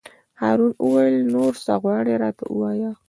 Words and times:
هارون 0.41 0.71
وویل: 0.83 1.15
نور 1.33 1.53
څه 1.65 1.73
غواړې 1.81 2.13
راته 2.23 2.43
ووایه. 2.47 2.91